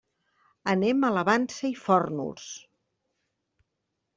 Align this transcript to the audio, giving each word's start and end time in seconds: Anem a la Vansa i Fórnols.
Anem 0.71 1.03
a 1.09 1.11
la 1.17 1.23
Vansa 1.27 1.69
i 1.73 1.75
Fórnols. 1.83 2.49